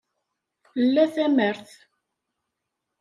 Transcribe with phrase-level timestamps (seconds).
[0.83, 1.69] Ila tamart.